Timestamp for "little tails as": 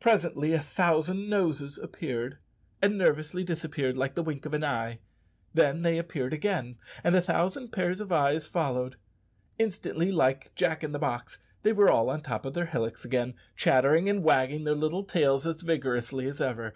14.74-15.62